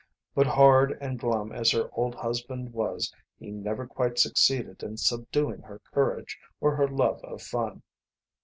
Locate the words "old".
1.93-2.15